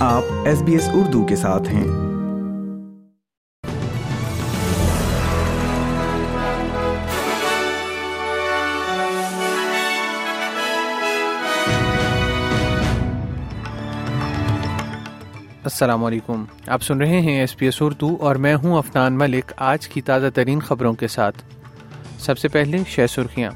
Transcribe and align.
آپ 0.00 0.22
S 0.44 0.62
B 0.62 0.72
S 0.72 0.88
Urdu 0.92 1.26
کے 1.26 1.36
ساتھ 1.36 1.68
ہیں۔ 1.68 1.82
السلام 15.64 16.04
علیکم۔ 16.04 16.44
آپ 16.66 16.82
سن 16.82 16.98
رہے 16.98 17.20
ہیں 17.20 17.40
ایس 17.40 17.56
پی 17.56 17.66
ایس 17.66 17.76
اردو 17.80 18.16
اور 18.20 18.36
میں 18.36 18.54
ہوں 18.54 18.78
افنان 18.78 19.18
ملک۔ 19.18 19.52
آج 19.56 19.88
کی 19.88 20.00
تازہ 20.00 20.26
ترین 20.34 20.60
خبروں 20.60 20.92
کے 20.92 21.08
ساتھ۔ 21.08 21.42
سب 22.18 22.38
سے 22.38 22.48
پہلے 22.48 22.78
شہ 22.86 23.06
سرخیاں۔ 23.06 23.50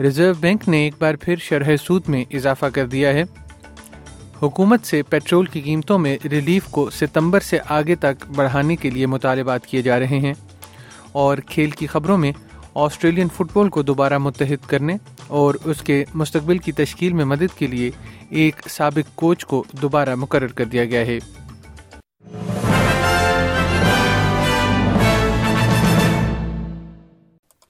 ریزرو 0.00 0.32
بینک 0.40 0.68
نے 0.68 0.78
ایک 0.78 0.94
بار 0.98 1.14
پھر 1.20 1.36
شرح 1.36 1.76
سود 1.76 2.02
میں 2.08 2.24
اضافہ 2.30 2.66
کر 2.66 2.86
دیا 2.86 3.08
ہے۔ 3.08 3.22
حکومت 4.42 4.84
سے 4.84 5.02
پیٹرول 5.02 5.46
کی 5.46 5.60
قیمتوں 5.60 5.98
میں 5.98 6.18
ریلیف 6.30 6.66
کو 6.66 6.90
ستمبر 6.90 7.40
سے 7.40 7.58
آگے 7.68 7.94
تک 7.94 8.26
بڑھانے 8.36 8.76
کے 8.76 8.90
لیے 8.90 9.06
مطالبات 9.06 9.66
کیے 9.66 9.82
جا 9.82 9.98
رہے 9.98 10.18
ہیں 10.18 10.34
اور 11.12 11.38
کھیل 11.38 11.70
کی 11.70 11.86
خبروں 11.86 12.18
میں 12.18 12.32
آسٹریلین 12.74 13.28
فٹ 13.28 13.52
بال 13.52 13.68
کو 13.68 13.82
دوبارہ 13.82 14.18
متحد 14.18 14.66
کرنے 14.66 14.96
اور 15.26 15.54
اس 15.64 15.82
کے 15.82 16.04
مستقبل 16.14 16.58
کی 16.58 16.72
تشکیل 16.72 17.12
میں 17.12 17.24
مدد 17.24 17.58
کے 17.58 17.66
لیے 17.66 17.90
ایک 18.30 18.68
سابق 18.70 19.14
کوچ 19.14 19.44
کو 19.44 19.64
دوبارہ 19.82 20.14
مقرر 20.14 20.46
کر 20.46 20.64
دیا 20.64 20.84
گیا 20.84 21.00
ہے۔ 21.00 21.18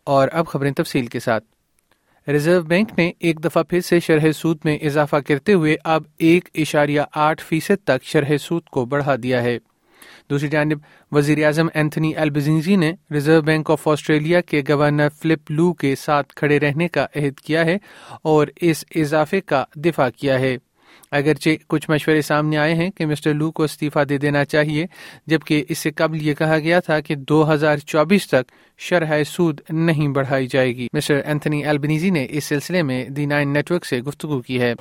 اور 0.04 0.28
اب 0.32 0.46
خبریں 0.46 0.72
تفصیل 0.72 1.06
کے 1.06 1.20
ساتھ۔ 1.20 1.55
ریزرو 2.28 2.62
بینک 2.62 2.98
نے 2.98 3.12
ایک 3.18 3.44
دفعہ 3.44 3.62
پھر 3.62 3.80
سے 3.80 4.00
شرح 4.00 4.32
سود 4.32 4.58
میں 4.64 4.78
اضافہ 4.78 5.16
کرتے 5.16 5.52
ہوئے 5.52 5.76
اب 5.84 6.02
ایک 6.18 6.48
اشاریہ 6.54 7.00
آٹھ 7.14 7.44
فیصد 7.44 7.84
تک 7.84 8.04
شرح 8.04 8.36
سود 8.36 8.62
کو 8.62 8.84
بڑھا 8.84 9.14
دیا 9.22 9.42
ہے۔ 9.42 9.58
دوسری 10.30 10.48
جانب 10.48 10.78
وزیر 11.12 11.46
اعظم 11.46 11.66
اینتھنی 11.74 12.16
البزنزی 12.16 12.76
نے 12.76 12.92
ریزرو 13.10 13.40
بینک 13.40 13.70
آف 13.70 13.88
آسٹریلیا 13.88 14.40
کے 14.40 14.62
گورنر 14.68 15.08
فلپ 15.08 15.50
لو 15.50 15.72
کے 15.72 15.94
ساتھ 15.94 16.34
کھڑے 16.34 16.58
رہنے 16.58 16.88
کا 16.88 17.06
عہد 17.16 17.40
کیا 17.40 17.64
ہے 17.64 17.76
اور 18.22 18.46
اس 18.60 18.84
اضافے 18.94 19.40
کا 19.40 19.64
دفاع 19.76 20.08
کیا 20.16 20.40
ہے۔ 20.40 20.56
اگرچہ 21.10 21.50
کچھ 21.66 21.90
مشورے 21.90 22.22
سامنے 22.22 22.56
آئے 22.56 22.74
ہیں 22.74 22.90
کہ 22.90 23.06
مسٹر 23.06 23.34
لو 23.34 23.50
کو 23.50 23.62
استعفی 23.62 24.04
دے 24.04 24.18
دینا 24.18 24.44
چاہیے، 24.44 24.86
جبکہ 25.26 25.64
اس 25.68 25.78
سے 25.78 25.90
قبل 25.90 26.22
یہ 26.22 26.34
کہا 26.34 26.58
گیا 26.58 26.80
تھا 26.80 27.00
کہ 27.00 27.14
دو 27.14 27.54
ہزار 27.54 27.76
چوبیس 27.76 28.28
تک 28.28 28.52
شرح 28.78 29.22
سود 29.26 29.60
نہیں 29.70 30.08
بڑھائی 30.08 30.46
جائے 30.46 30.76
گی۔ 30.76 30.88
مسٹر 30.92 31.20
اینتھنی 31.24 31.64
البنیزی 31.64 32.10
نے 32.10 32.26
اس 32.30 32.44
سلسلے 32.44 32.82
میں 32.82 33.04
دی 33.04 33.26
نائن 33.26 33.52
نیٹ 33.52 33.70
ورک 33.70 33.86
سے 33.86 34.00
گفتگو 34.00 34.40
کی 34.40 34.60
ہے۔ 34.60 34.74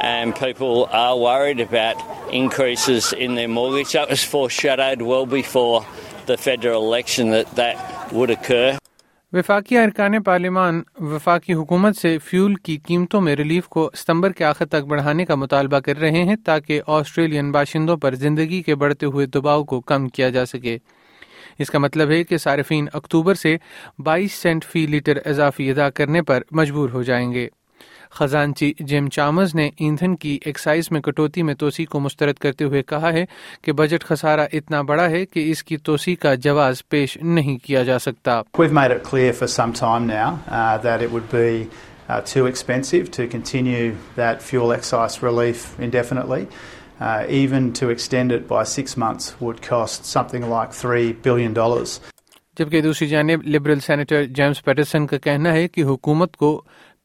And 0.00 0.32
increases 2.32 3.12
in 3.14 3.34
their 3.34 3.48
mortgage. 3.48 3.92
That 3.92 4.10
was 4.10 4.22
foreshadowed 4.24 5.02
well 5.02 5.26
before 5.26 5.84
the 6.26 6.36
federal 6.38 6.84
election 6.84 7.30
that 7.30 7.54
that 7.54 8.12
would 8.12 8.30
occur. 8.30 8.76
وفاقی 9.32 9.76
ارکان 9.78 10.22
پارلیمان، 10.22 10.82
وفاقی 11.00 11.54
حکومت 11.54 11.96
سے 11.96 12.16
فیول 12.24 12.54
کی 12.54 12.76
قیمتوں 12.86 13.20
میں 13.20 13.34
ریلیف 13.36 13.68
کو 13.68 13.90
ستمبر 13.94 14.32
کے 14.32 14.44
آخر 14.44 14.66
تک 14.66 14.86
بڑھانے 14.88 15.24
کا 15.24 15.34
مطالبہ 15.34 15.80
کر 15.80 15.98
رہے 15.98 16.22
ہیں 16.22 16.36
تاکہ 16.44 16.80
آسٹریلین 16.86 17.52
باشندوں 17.52 17.96
پر 17.96 18.14
زندگی 18.14 18.62
کے 18.62 18.74
بڑھتے 18.74 19.06
ہوئے 19.06 19.26
دباؤ 19.26 19.64
کو 19.64 19.80
کم 19.80 20.08
کیا 20.08 20.28
جا 20.28 20.44
سکے 20.46 20.76
اس 21.58 21.70
کا 21.70 21.78
مطلب 21.78 22.10
ہے 22.10 22.22
کہ 22.24 22.36
صارفین 22.36 22.86
اکتوبر 22.92 23.34
سے 23.34 23.56
بائیس 23.98 24.32
سینٹ 24.32 24.64
فی 24.64 24.86
لیٹر 24.86 25.18
اضافی 25.24 25.70
ادا 25.70 25.88
کرنے 25.90 26.22
پر 26.22 26.42
مجبور 26.52 26.90
ہو 26.90 27.02
جائیں 27.02 27.32
گے 27.32 27.48
خزانچی 28.12 28.72
جیم 28.80 29.08
چامز 29.08 29.54
نے 29.54 29.68
ایندھن 29.76 30.14
کی 30.16 30.38
ایکسائز 30.44 30.90
میں 30.90 31.00
کٹوتی 31.00 31.42
میں 31.42 31.54
توسیع 31.54 31.84
کو 31.90 32.00
مسترد 32.00 32.38
کرتے 32.38 32.64
ہوئے 32.64 32.82
کہا 32.82 33.12
ہے 33.12 33.24
کہ 33.62 33.72
بجٹ 33.72 34.04
خسارہ 34.04 34.46
اتنا 34.52 34.80
بڑا 34.82 35.08
ہے 35.10 35.24
کہ 35.26 35.50
اس 35.50 35.62
کی 35.64 35.76
توسیع 35.84 36.14
کا 36.20 36.34
جواز 36.42 36.82
پیش 36.88 37.16
نہیں 37.22 37.56
کیا 37.64 37.82
جا 37.82 37.98
سکتا 37.98 38.40
too 42.26 42.46
expensive 42.46 43.10
to 43.12 43.24
continue 43.26 43.96
that 44.16 44.42
fuel 44.42 44.72
excise 44.72 45.22
relief 45.22 45.78
indefinitely. 45.80 46.48
Uh, 47.00 47.24
even 47.30 47.72
to 47.72 47.88
extend 47.88 48.32
it 48.32 48.46
by 48.46 48.62
six 48.64 48.96
months 48.96 49.40
would 49.40 49.62
cost 49.62 50.04
something 50.06 50.48
like 50.48 50.72
$3 50.74 51.22
billion. 51.22 51.54
جبکہ 52.56 52.80
دوسری 52.80 53.06
جانب 53.08 53.46
لبرل 53.46 53.80
سینیٹر 53.80 54.24
جیمز 54.26 54.62
پیٹرسن 54.64 55.06
کا 55.06 55.18
کہنا 55.18 55.52
ہے 55.52 55.68
کہ 55.68 55.82
حکومت 55.82 56.36
کو 56.36 56.50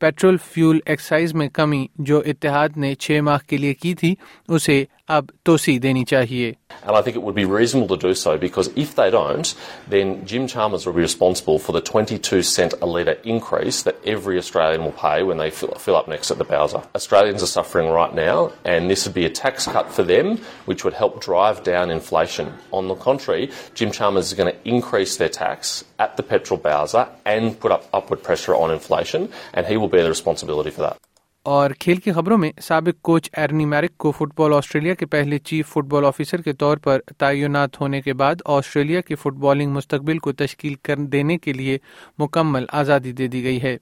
پیٹرول 0.05 0.35
فیول 0.45 0.79
ایکسائز 0.85 1.33
میں 1.33 1.47
کمی 1.53 1.85
جو 2.07 2.21
اتحاد 2.25 2.77
نے 2.77 2.93
چھ 2.95 3.21
ماہ 3.23 3.38
کے 3.47 3.57
لیے 3.57 3.73
کی 3.73 3.93
تھی 4.01 4.13
اسے 4.55 4.83
اب 5.07 5.25
توسیع 5.45 5.77
دینی 5.83 6.03
چاہیے 6.09 6.53
And 6.83 6.95
I 6.95 7.01
think 7.01 7.16
it 7.16 7.23
would 7.23 7.35
be 7.35 7.45
reasonable 7.45 7.95
to 7.95 8.07
do 8.07 8.13
so 8.13 8.38
because 8.38 8.67
if 8.75 8.95
they 8.95 9.09
don't, 9.09 9.53
then 9.88 10.25
Jim 10.25 10.47
Chalmers 10.47 10.85
will 10.85 10.94
be 10.94 11.01
responsible 11.01 11.57
for 11.57 11.71
the 11.71 11.81
22 11.81 12.41
cent 12.44 12.73
a 12.81 12.85
litre 12.85 13.17
increase 13.23 13.81
that 13.83 13.95
every 14.05 14.38
Australian 14.38 14.83
will 14.83 14.91
pay 14.91 15.23
when 15.23 15.38
they 15.38 15.49
fill, 15.49 15.73
fill 15.75 15.95
up 15.95 16.07
next 16.07 16.31
at 16.31 16.38
the 16.38 16.44
Bowser. 16.44 16.81
Australians 16.95 17.41
are 17.44 17.47
suffering 17.47 17.89
right 17.89 18.13
now 18.13 18.51
and 18.65 18.89
this 18.89 19.05
would 19.05 19.13
be 19.15 19.25
a 19.25 19.29
tax 19.29 19.67
cut 19.67 19.91
for 19.91 20.03
them 20.03 20.38
which 20.65 20.83
would 20.83 20.94
help 20.94 21.21
drive 21.21 21.63
down 21.63 21.91
inflation. 21.91 22.51
On 22.71 22.88
the 22.88 22.95
contrary, 22.95 23.51
Jim 23.73 23.91
Chalmers 23.91 24.27
is 24.27 24.33
going 24.33 24.53
to 24.53 24.69
increase 24.69 25.17
their 25.17 25.29
tax 25.29 25.85
at 25.97 26.17
the 26.17 26.23
petrol 26.23 26.59
Bowser 26.59 27.07
and 27.25 27.59
put 27.59 27.71
up 27.71 27.88
upward 27.94 28.21
pressure 28.21 28.55
on 28.55 28.69
inflation 28.71 29.29
and 29.53 29.65
he 29.65 29.77
will 29.77 29.88
bear 29.95 30.03
the 30.03 30.11
responsibility 30.11 30.72
for 30.72 30.83
that. 30.83 31.03
اور 31.45 31.72
کھیل 31.79 31.95
کی 31.95 32.11
خبروں 32.11 32.38
میں 32.38 32.51
سابق 32.61 33.01
coach 33.01 33.29
ایرنی 33.33 33.66
میرک 33.66 33.97
کو 33.97 34.11
fit 34.11 34.33
بال 34.35 34.53
Australia 34.53 34.94
کے 34.94 35.06
پہلے 35.06 35.38
chief 35.39 35.67
fit 35.67 35.85
بال 35.85 36.06
officer 36.06 36.41
کے 36.41 36.53
طور 36.53 36.78
پر 36.78 37.01
تعینات 37.17 37.79
ہونے 37.81 38.01
کے 38.01 38.13
بعد 38.13 38.41
آسٹریلیا 38.45 39.01
کے 39.01 39.16
فٹ 39.16 39.33
بالنگ 39.39 39.72
مستقبل 39.72 40.17
کو 40.17 40.31
تشکیل 40.33 40.73
کر 40.81 41.06
دینے 41.11 41.38
کے 41.38 41.53
لیے 41.53 41.78
مکمل 42.19 42.66
آزادی 42.73 43.11
دے 43.11 43.28
دی 43.28 43.44
گئی 43.44 43.61
ہے 43.61 43.78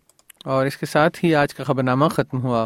اور 0.45 0.65
اس 0.65 0.77
کے 0.77 0.85
ساتھ 0.85 1.23
ہی 1.23 1.33
آج 1.35 1.53
کا 1.53 1.63
خبر 1.63 1.83
نامہ 1.83 2.07
ختم 2.07 2.41
ہوا 2.41 2.65